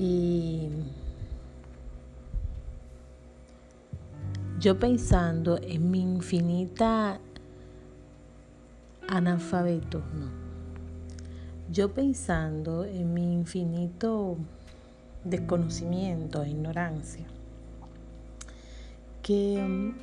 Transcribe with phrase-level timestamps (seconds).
[0.00, 0.66] Y
[4.58, 7.20] yo pensando en mi infinita
[9.06, 10.30] analfabeto, no.
[11.70, 14.38] Yo pensando en mi infinito
[15.22, 17.26] desconocimiento ignorancia,
[19.22, 19.94] que mm,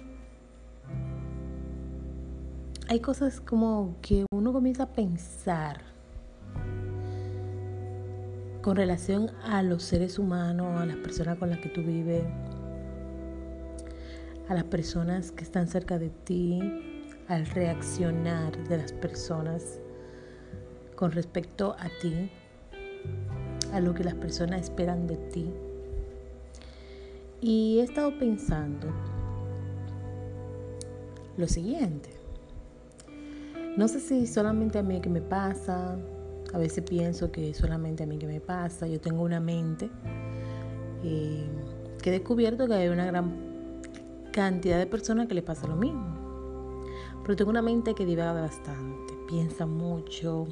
[2.87, 5.96] hay cosas como que uno comienza a pensar
[8.67, 12.25] con relación a los seres humanos, a las personas con las que tú vives,
[14.49, 16.59] a las personas que están cerca de ti,
[17.29, 19.79] al reaccionar de las personas
[20.97, 22.29] con respecto a ti,
[23.71, 25.49] a lo que las personas esperan de ti.
[27.39, 28.89] Y he estado pensando
[31.37, 32.09] lo siguiente.
[33.77, 35.97] No sé si solamente a mí que me pasa,
[36.53, 39.89] a veces pienso que solamente a mí que me pasa, yo tengo una mente
[41.03, 41.45] eh,
[42.01, 43.81] que he descubierto que hay una gran
[44.31, 46.85] cantidad de personas que le pasa lo mismo.
[47.23, 50.47] Pero tengo una mente que divaga bastante, piensa mucho,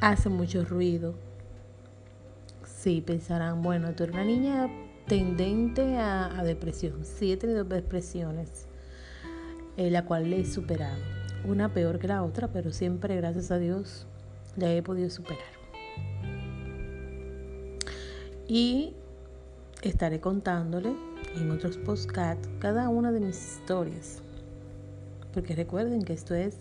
[0.00, 1.14] hace mucho ruido.
[2.66, 4.68] Sí, pensarán, bueno, tú eres una niña
[5.06, 7.04] tendente a, depresión.
[7.04, 8.66] Sí, he tenido depresiones,
[9.76, 10.98] eh, la cual he superado
[11.44, 14.06] una peor que la otra, pero siempre, gracias a Dios,
[14.56, 15.42] la he podido superar.
[18.46, 18.94] Y
[19.82, 20.94] estaré contándole
[21.36, 24.22] en otros podcasts cada una de mis historias.
[25.32, 26.58] Porque recuerden que esto es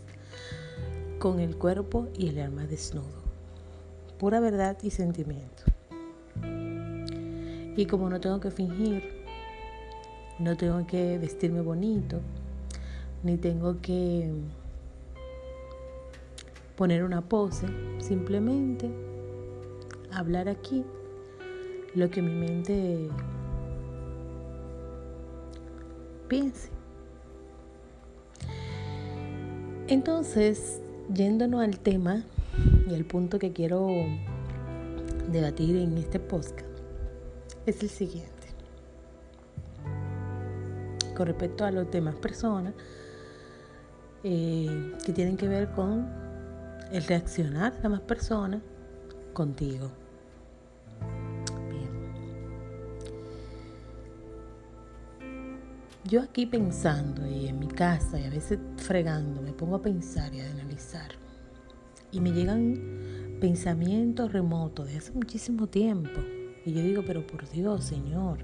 [1.20, 3.24] con el cuerpo y el alma desnudo.
[4.18, 5.64] Pura verdad y sentimiento.
[7.76, 9.24] Y como no tengo que fingir,
[10.40, 12.20] no tengo que vestirme bonito,
[13.24, 14.32] ni tengo que
[16.76, 17.68] poner una pose,
[18.00, 18.90] simplemente
[20.12, 20.84] hablar aquí
[21.96, 23.10] lo que mi mente
[26.28, 26.70] piense.
[29.88, 30.82] Entonces,
[31.14, 32.24] yéndonos al tema
[32.90, 33.88] y al punto que quiero
[35.32, 36.68] debatir en este podcast,
[37.66, 38.32] es el siguiente.
[41.16, 42.74] Con respecto a los demás personas
[44.24, 46.23] eh, que tienen que ver con
[46.94, 48.62] el reaccionar de más personas
[49.34, 49.92] contigo.
[51.72, 51.90] Bien.
[56.06, 60.36] Yo aquí pensando y en mi casa y a veces fregando, me pongo a pensar
[60.36, 61.10] y a analizar.
[62.12, 66.22] Y me llegan pensamientos remotos de hace muchísimo tiempo.
[66.64, 68.38] Y yo digo, pero por Dios, Señor,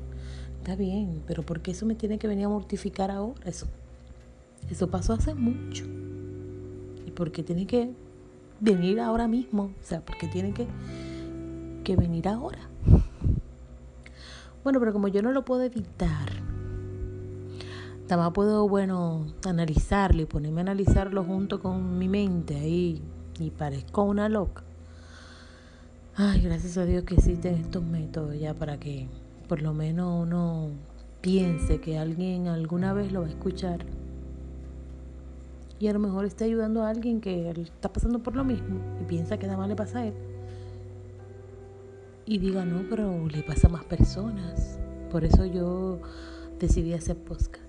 [0.58, 3.40] está bien, pero ¿por qué eso me tiene que venir a mortificar ahora?
[3.46, 3.68] Eso,
[4.72, 5.86] eso pasó hace mucho.
[7.06, 7.94] ¿Y por qué tiene que
[8.60, 10.68] venir ahora mismo, o sea, porque tiene que,
[11.84, 12.60] que venir ahora.
[14.64, 16.30] Bueno, pero como yo no lo puedo evitar,
[18.08, 23.02] también puedo, bueno, analizarlo y ponerme a analizarlo junto con mi mente ahí
[23.40, 24.64] y parezco una loca.
[26.16, 29.08] Ay, gracias a Dios que existen estos métodos ya para que
[29.48, 30.72] por lo menos uno
[31.22, 33.86] piense que alguien alguna vez lo va a escuchar
[35.80, 39.06] y a lo mejor está ayudando a alguien que está pasando por lo mismo y
[39.06, 40.14] piensa que nada más le pasa a él.
[42.26, 44.78] Y diga, no, pero le pasa a más personas.
[45.10, 46.00] Por eso yo
[46.60, 47.64] decidí hacer podcast.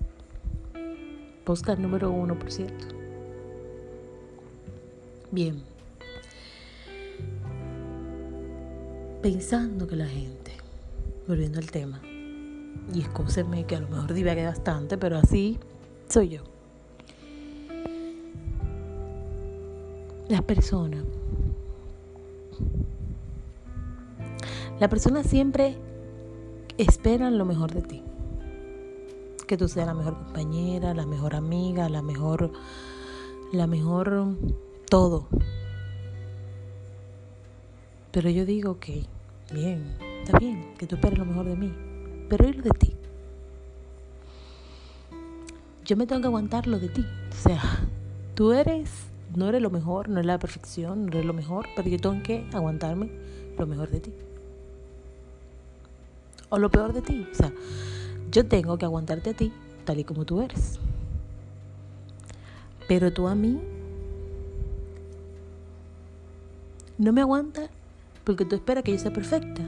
[1.45, 2.85] Podcast número uno, por cierto.
[5.31, 5.63] Bien.
[9.21, 10.51] Pensando que la gente,
[11.27, 12.01] volviendo al tema,
[12.93, 15.57] y escúsenme que a lo mejor divague bastante, pero así
[16.09, 16.41] soy yo.
[20.31, 21.03] Las personas.
[24.79, 25.75] La persona siempre
[26.77, 28.01] esperan lo mejor de ti.
[29.45, 32.49] Que tú seas la mejor compañera, la mejor amiga, la mejor,
[33.51, 34.37] la mejor
[34.89, 35.27] todo.
[38.13, 38.85] Pero yo digo, ok,
[39.53, 41.73] bien, está bien, que tú esperes lo mejor de mí,
[42.29, 42.95] pero ir de ti.
[45.83, 47.05] Yo me tengo que aguantar lo de ti.
[47.31, 47.61] O sea,
[48.33, 51.89] tú eres no eres lo mejor, no es la perfección, no eres lo mejor, pero
[51.89, 53.09] yo tengo que aguantarme
[53.57, 54.13] lo mejor de ti.
[56.49, 57.27] O lo peor de ti.
[57.31, 57.51] O sea,
[58.31, 59.53] yo tengo que aguantarte a ti
[59.85, 60.79] tal y como tú eres.
[62.87, 63.59] Pero tú a mí
[66.97, 67.69] no me aguantas
[68.23, 69.63] porque tú esperas que yo sea perfecta.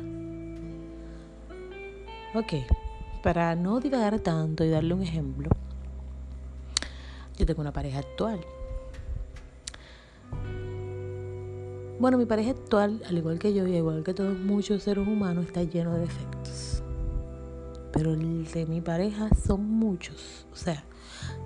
[2.36, 2.54] Ok,
[3.22, 5.50] para no divagar tanto y darle un ejemplo,
[7.38, 8.40] yo tengo una pareja actual
[12.04, 15.46] Bueno, mi pareja actual, al igual que yo y igual que todos muchos seres humanos,
[15.46, 16.84] está lleno de defectos.
[17.94, 20.46] Pero el de mi pareja son muchos.
[20.52, 20.84] O sea,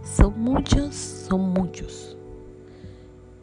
[0.03, 2.17] son muchos, son muchos.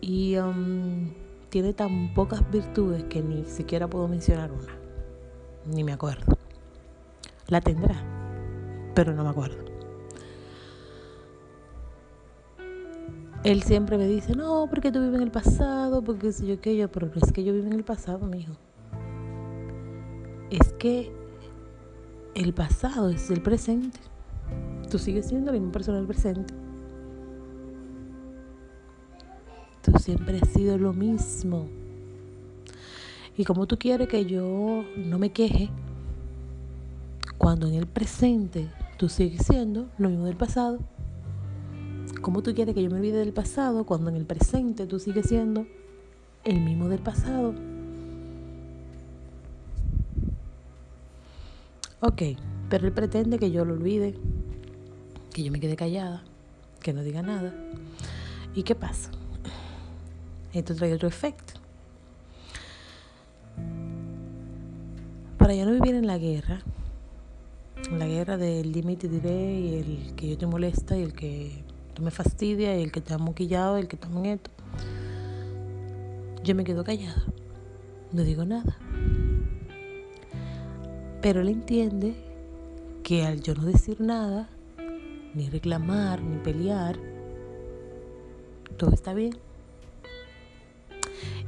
[0.01, 1.13] Y um,
[1.51, 4.75] tiene tan pocas virtudes que ni siquiera puedo mencionar una.
[5.73, 6.37] Ni me acuerdo.
[7.47, 7.95] La tendrá,
[8.93, 9.64] pero no me acuerdo.
[13.45, 16.79] Él siempre me dice, no, porque tú vives en el pasado, porque sé yo qué
[16.79, 18.55] yo, pero es que yo vivo en el pasado, mi hijo.
[20.51, 21.13] Es que
[22.35, 24.01] el pasado es el presente.
[24.91, 26.55] Tú sigues siendo la misma persona del presente.
[29.83, 31.67] Tú siempre has sido lo mismo.
[33.37, 35.69] Y como tú quieres que yo no me queje,
[37.37, 40.79] cuando en el presente tú sigues siendo lo mismo del pasado,
[42.25, 45.27] ¿Cómo tú quieres que yo me olvide del pasado cuando en el presente tú sigues
[45.27, 45.67] siendo
[46.45, 47.53] el mismo del pasado?
[52.01, 52.23] Ok,
[52.71, 54.15] pero él pretende que yo lo olvide,
[55.35, 56.25] que yo me quede callada,
[56.81, 57.53] que no diga nada.
[58.55, 59.11] ¿Y qué pasa?
[60.55, 61.61] Esto trae otro efecto.
[65.37, 66.63] Para yo no vivir en la guerra,
[67.93, 72.11] la guerra del límite diré y el que yo te molesta y el que me
[72.11, 74.51] fastidia, y el que está moquillado, el que está nieto.
[76.43, 77.25] Yo me quedo callada,
[78.13, 78.77] no digo nada.
[81.23, 82.15] Pero él entiende
[83.03, 84.49] que al yo no decir nada,
[85.35, 86.99] ni reclamar, ni pelear,
[88.77, 89.37] todo está bien.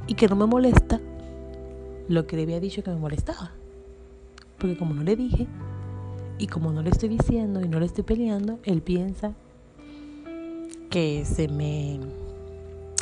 [0.07, 0.99] Y que no me molesta
[2.07, 3.51] lo que le había dicho que me molestaba.
[4.57, 5.47] Porque como no le dije,
[6.39, 9.33] y como no le estoy diciendo y no le estoy peleando, él piensa
[10.89, 11.99] que se me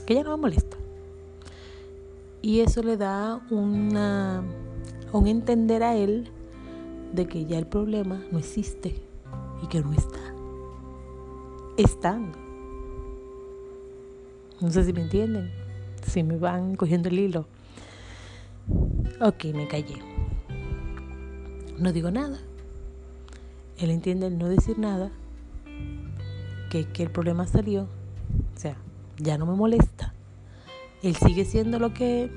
[0.05, 0.77] que ya no me molesta.
[2.41, 4.43] Y eso le da una
[5.11, 6.29] un entender a él
[7.13, 8.95] de que ya el problema no existe
[9.63, 10.19] y que no está
[11.77, 12.37] estando.
[14.59, 15.51] No sé si me entienden,
[16.05, 17.45] si me van cogiendo el hilo.
[19.21, 19.95] Ok, me callé.
[21.77, 22.39] No digo nada.
[23.77, 25.11] Él entiende el no decir nada
[26.69, 28.77] que, el problema salió, o sea,
[29.17, 30.13] ya no me molesta.
[31.01, 32.29] Él sigue siendo lo que...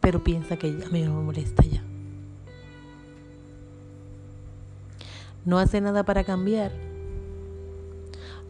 [0.00, 1.82] Pero piensa que a mí no me molesta ya.
[5.44, 6.72] No hace nada para cambiar.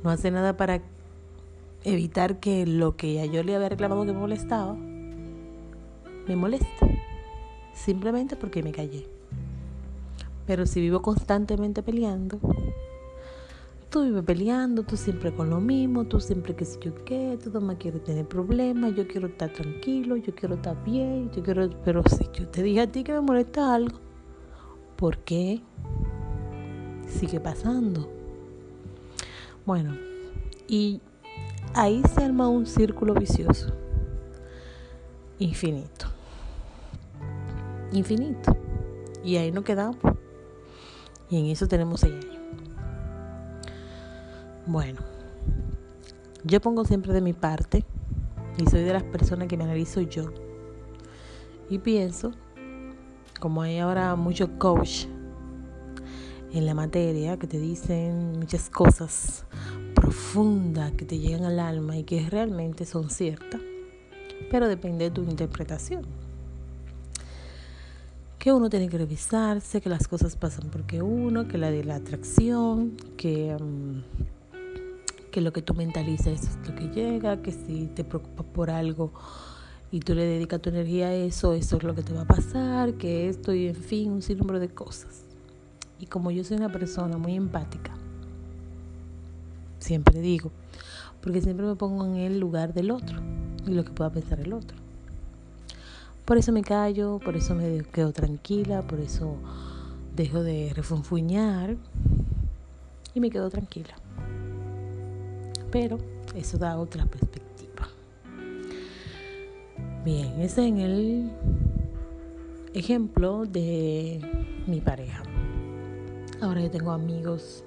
[0.04, 0.82] No hace nada para
[1.84, 7.02] evitar que lo que yo le había reclamado que me molestaba, me moleste.
[7.74, 9.17] Simplemente porque me callé.
[10.48, 12.40] Pero si vivo constantemente peleando,
[13.90, 17.50] tú vives peleando, tú siempre con lo mismo, tú siempre que si yo qué, tú
[17.50, 21.68] no me quieres tener problemas, yo quiero estar tranquilo, yo quiero estar bien, yo quiero,
[21.84, 23.98] pero si yo te dije a ti que me molesta algo,
[24.96, 25.60] ¿por qué
[27.06, 28.08] sigue pasando?
[29.66, 29.98] Bueno,
[30.66, 31.02] y
[31.74, 33.70] ahí se arma un círculo vicioso,
[35.38, 36.06] infinito,
[37.92, 38.56] infinito,
[39.22, 39.98] y ahí no quedamos.
[41.30, 42.38] Y en eso tenemos seis años.
[44.66, 45.00] Bueno,
[46.44, 47.84] yo pongo siempre de mi parte
[48.58, 50.32] y soy de las personas que me analizo yo.
[51.70, 52.32] Y pienso,
[53.40, 55.06] como hay ahora muchos coach
[56.52, 59.44] en la materia que te dicen muchas cosas
[59.94, 63.60] profundas que te llegan al alma y que realmente son ciertas,
[64.50, 66.06] pero depende de tu interpretación
[68.38, 71.96] que uno tiene que revisarse, que las cosas pasan porque uno, que la de la
[71.96, 74.02] atracción, que, mm,
[75.32, 79.12] que lo que tú mentalizas es lo que llega, que si te preocupas por algo
[79.90, 82.26] y tú le dedicas tu energía a eso, eso es lo que te va a
[82.26, 85.24] pasar, que esto y en fin, un sinnúmero de cosas.
[85.98, 87.90] Y como yo soy una persona muy empática,
[89.80, 90.52] siempre digo,
[91.20, 93.20] porque siempre me pongo en el lugar del otro
[93.66, 94.77] y lo que pueda pensar el otro.
[96.28, 99.36] Por eso me callo, por eso me quedo tranquila, por eso
[100.14, 101.78] dejo de refunfuñar
[103.14, 103.94] y me quedo tranquila.
[105.70, 105.96] Pero
[106.36, 107.88] eso da otra perspectiva.
[110.04, 111.32] Bien, ese es en el
[112.74, 114.20] ejemplo de
[114.66, 115.22] mi pareja.
[116.42, 117.64] Ahora yo tengo amigos,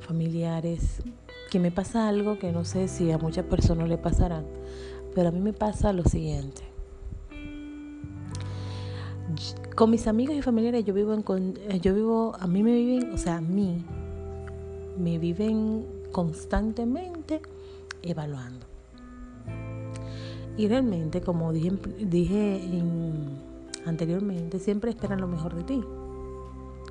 [0.00, 1.02] familiares,
[1.50, 4.46] que me pasa algo que no sé si a muchas personas le pasarán,
[5.14, 6.77] pero a mí me pasa lo siguiente
[9.78, 13.12] con mis amigos y familiares yo vivo en, eh, yo vivo, a mí me viven,
[13.12, 13.84] o sea, a mí
[14.98, 17.40] me viven constantemente
[18.02, 18.66] evaluando.
[20.56, 21.70] Y realmente, como dije,
[22.00, 22.60] dije
[23.86, 25.84] anteriormente, siempre esperan lo mejor de ti.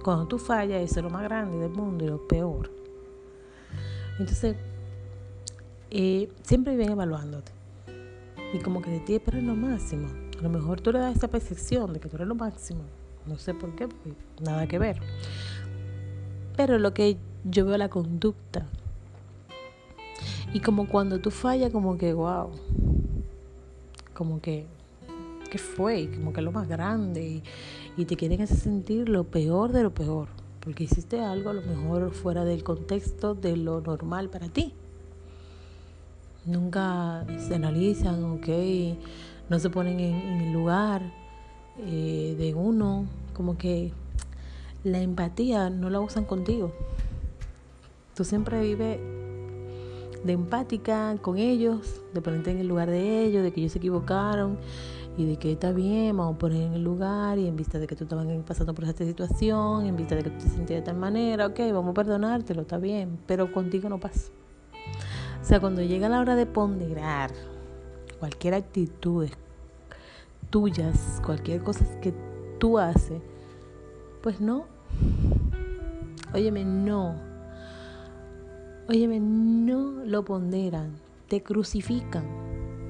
[0.02, 2.72] Cuando tú fallas, eso es lo más grande del mundo y lo peor.
[4.18, 4.56] Entonces,
[5.92, 7.52] eh, siempre viven evaluándote.
[8.54, 10.08] Y como que de ti esperan lo máximo.
[10.38, 12.82] A lo mejor tú le das esa percepción de que tú eres lo máximo.
[13.26, 15.00] No sé por qué, porque nada que ver.
[16.56, 18.66] Pero lo que yo veo la conducta.
[20.54, 22.52] Y como cuando tú fallas, como que, wow.
[24.14, 24.66] Como que
[25.48, 27.42] que fue, como que lo más grande,
[27.96, 30.28] y, te quieren hacer sentir lo peor de lo peor,
[30.60, 34.74] porque hiciste algo a lo mejor fuera del contexto de lo normal para ti.
[36.46, 38.48] Nunca se analizan, ok,
[39.50, 41.02] no se ponen en, el lugar
[41.80, 43.92] eh, de uno, como que
[44.84, 46.72] la empatía no la usan contigo.
[48.16, 49.00] Tú siempre vives
[50.24, 53.78] de empática con ellos, de ponerte en el lugar de ellos, de que ellos se
[53.78, 54.58] equivocaron
[55.18, 57.88] y de que está bien, vamos a poner en el lugar y en vista de
[57.88, 60.86] que tú estabas pasando por esta situación, en vista de que tú te sentías de
[60.86, 64.32] tal manera, ok, vamos a perdonártelo, está bien, pero contigo no pasa.
[65.42, 67.32] O sea, cuando llega la hora de ponderar
[68.20, 69.28] cualquier actitud
[70.50, 72.14] tuyas, cualquier cosa que
[72.60, 73.22] tú haces,
[74.22, 74.66] pues no.
[76.34, 77.16] Óyeme, no.
[78.90, 80.94] Óyeme, no lo ponderan,
[81.28, 82.48] te crucifican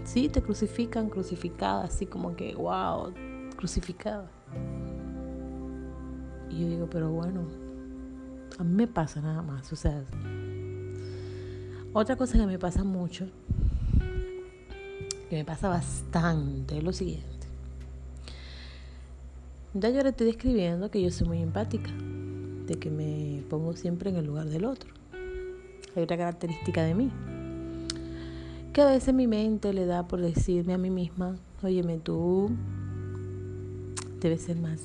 [0.07, 3.13] Sí, te crucifican, crucificada, así como que, wow,
[3.57, 4.31] crucificada.
[6.50, 7.41] Y yo digo, pero bueno,
[8.57, 9.74] a mí me pasa nada más.
[9.74, 10.05] O sea,
[11.91, 13.27] otra cosa que me pasa mucho,
[15.29, 17.25] que me pasa bastante, es lo siguiente.
[19.74, 21.91] Ya yo le estoy describiendo que yo soy muy empática,
[22.65, 24.89] de que me pongo siempre en el lugar del otro.
[25.96, 27.12] Hay otra característica de mí
[28.77, 32.51] que a veces mi mente le da por decirme a mí misma, óyeme tú,
[34.19, 34.79] debes ser más,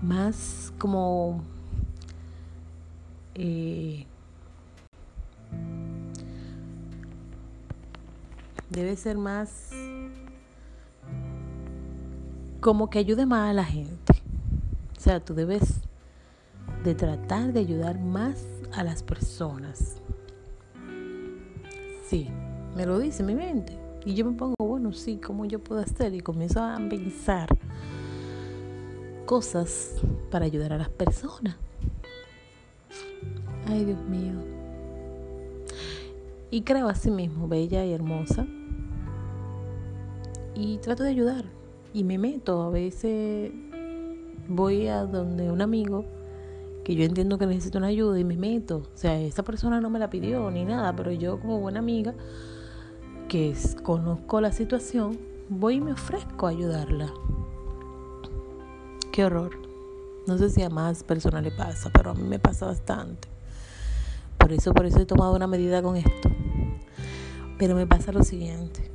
[0.00, 1.42] más como
[3.34, 4.06] eh,
[8.72, 9.70] debe ser más
[12.60, 14.14] como que ayude más a la gente.
[14.96, 15.80] O sea, tú debes
[16.84, 19.96] de tratar de ayudar más a las personas.
[22.06, 22.28] Sí,
[22.76, 23.78] me lo dice mi mente.
[24.04, 26.14] Y yo me pongo, bueno, sí, ¿cómo yo puedo hacer?
[26.14, 27.48] Y comienzo a pensar
[29.26, 29.96] cosas
[30.30, 31.56] para ayudar a las personas.
[33.66, 34.34] Ay, Dios mío.
[36.50, 38.46] Y creo a sí mismo, bella y hermosa.
[40.62, 41.44] Y trato de ayudar.
[41.92, 42.62] Y me meto.
[42.62, 43.50] A veces
[44.46, 46.04] voy a donde un amigo
[46.84, 48.76] que yo entiendo que necesito una ayuda y me meto.
[48.76, 52.14] O sea, esa persona no me la pidió ni nada, pero yo como buena amiga
[53.28, 57.12] que conozco la situación, voy y me ofrezco a ayudarla.
[59.10, 59.58] Qué horror.
[60.28, 63.26] No sé si a más personas le pasa, pero a mí me pasa bastante.
[64.38, 66.30] Por eso, por eso he tomado una medida con esto.
[67.58, 68.91] Pero me pasa lo siguiente.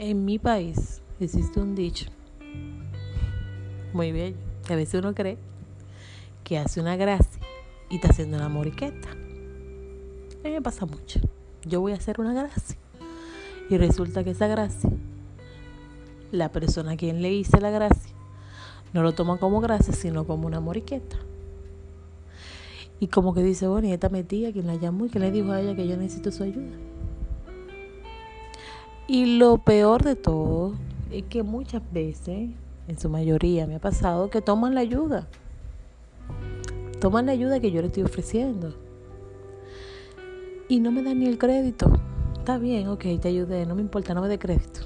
[0.00, 2.06] En mi país existe un dicho
[3.92, 5.38] muy bien, que a veces uno cree
[6.44, 7.42] que hace una gracia
[7.90, 9.10] y está haciendo una moriqueta.
[9.10, 11.18] A mí me pasa mucho.
[11.64, 12.78] Yo voy a hacer una gracia.
[13.68, 14.88] Y resulta que esa gracia,
[16.30, 18.14] la persona a quien le hice la gracia,
[18.92, 21.16] no lo toma como gracia, sino como una moriqueta.
[23.00, 25.50] Y como que dice, bueno, y esta metía quien la llamó y que le dijo
[25.50, 26.87] a ella que yo necesito su ayuda.
[29.08, 30.74] Y lo peor de todo
[31.10, 32.50] es que muchas veces,
[32.86, 35.26] en su mayoría me ha pasado, que toman la ayuda
[36.98, 38.74] toman la ayuda que yo le estoy ofreciendo.
[40.68, 41.90] Y no me dan ni el crédito.
[42.38, 44.80] Está bien, ok, te ayudé, no me importa, no me dé crédito.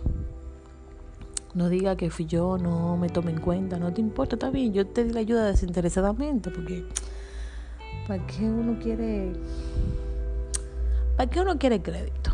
[1.55, 4.73] No diga que fui yo, no me tome en cuenta, no te importa, está bien,
[4.73, 6.85] yo te di la ayuda desinteresadamente, porque
[8.09, 9.33] ¿para qué uno quiere,
[11.17, 12.32] para qué uno quiere crédito?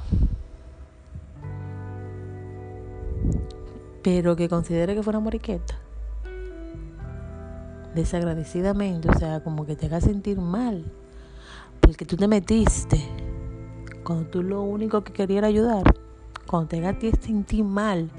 [4.02, 5.78] Pero que considere que fue una moriqueta
[7.95, 10.85] desagradecidamente, o sea, como que te haga sentir mal,
[11.81, 13.00] porque tú te metiste,
[14.05, 15.83] cuando tú lo único que querías era ayudar,
[16.47, 18.11] cuando te haga sentir mal,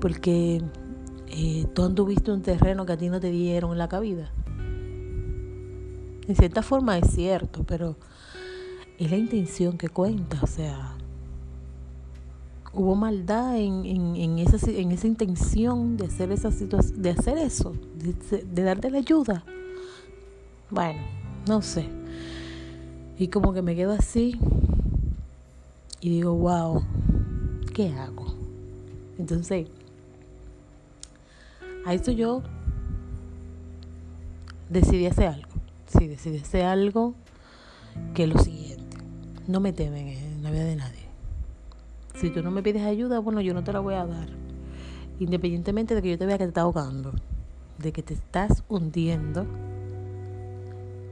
[0.00, 0.62] porque
[1.28, 4.32] eh, tú anduviste un terreno que a ti no te dieron en la cabida.
[6.26, 7.96] En cierta forma es cierto, pero
[8.98, 10.96] es la intención que cuenta, o sea,
[12.72, 17.74] hubo maldad en, en, esa, en esa intención de hacer, esa situación, de hacer eso,
[17.96, 19.44] de, darte la ayuda.
[20.70, 21.00] Bueno,
[21.48, 21.86] no sé.
[23.18, 24.38] Y como que me quedo así,
[26.00, 26.82] y digo, wow,
[27.74, 28.34] ¿qué hago?
[29.18, 29.66] Entonces,
[31.84, 32.42] a eso yo
[34.70, 35.50] decidí hacer algo.
[35.86, 37.14] Sí, decidí hacer algo
[38.14, 38.96] que es lo siguiente.
[39.48, 40.99] No me temen en la vida de nadie.
[42.20, 44.28] Si tú no me pides ayuda, bueno, yo no te la voy a dar.
[45.20, 47.14] Independientemente de que yo te vea que te estás ahogando,
[47.78, 49.46] de que te estás hundiendo.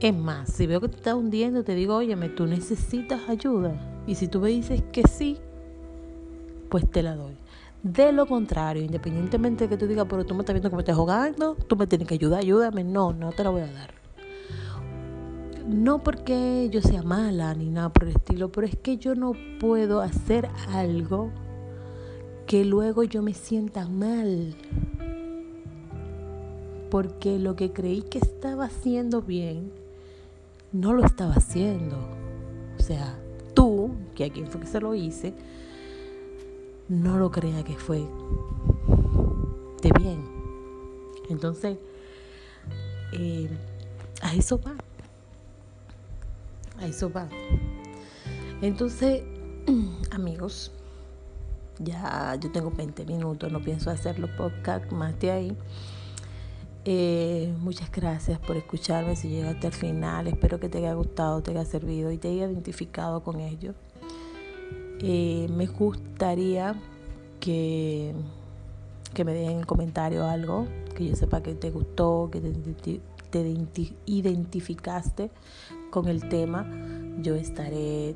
[0.01, 3.73] Es más, si veo que te estás hundiendo, te digo, óyeme, tú necesitas ayuda.
[4.05, 5.39] Y si tú me dices que sí,
[6.69, 7.33] pues te la doy.
[7.81, 10.83] De lo contrario, independientemente de que tú digas, pero tú me estás viendo que me
[10.83, 12.83] estás ahogando, tú me tienes que ayudar, ayúdame.
[12.83, 13.98] No, no te la voy a dar.
[15.69, 19.33] No porque yo sea mala ni nada por el estilo, pero es que yo no
[19.59, 21.29] puedo hacer algo
[22.47, 24.55] que luego yo me sienta mal.
[26.89, 29.71] Porque lo que creí que estaba haciendo bien,
[30.71, 31.97] no lo estaba haciendo.
[32.79, 33.19] O sea,
[33.53, 35.35] tú, que a quien fue que se lo hice,
[36.87, 38.07] no lo crea que fue
[39.83, 40.23] de bien.
[41.29, 41.77] Entonces,
[43.13, 43.47] eh,
[44.23, 44.88] a eso va.
[46.79, 47.27] A eso va.
[48.61, 49.23] Entonces,
[50.11, 50.71] amigos,
[51.79, 55.57] ya yo tengo 20 minutos, no pienso hacer los podcasts más de ahí.
[56.85, 60.27] Eh, muchas gracias por escucharme si llegaste al final.
[60.27, 63.75] Espero que te haya gustado, te haya servido y te haya identificado con ellos.
[65.01, 66.75] Eh, me gustaría
[67.39, 68.13] que,
[69.13, 72.41] que me dejen en comentario algo, que yo sepa que te gustó, que
[73.29, 73.55] te,
[74.05, 75.31] identificaste
[75.91, 76.65] con el tema.
[77.21, 78.15] Yo estaré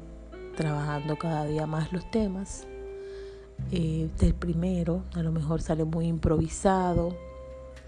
[0.56, 2.68] trabajando cada día más los temas.
[3.72, 7.16] Eh, del primero, a lo mejor sale muy improvisado,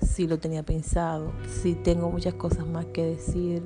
[0.01, 3.63] si lo tenía pensado, si tengo muchas cosas más que decir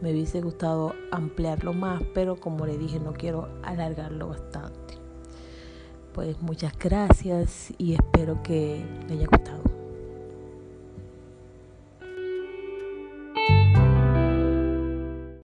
[0.00, 4.94] me hubiese gustado ampliarlo más, pero como le dije, no quiero alargarlo bastante.
[6.12, 9.67] Pues muchas gracias y espero que le haya gustado.